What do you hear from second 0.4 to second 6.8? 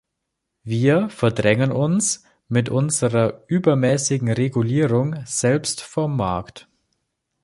Wir verdrängen uns mit unserer übermäßigen Regulierung selbst vom Markt.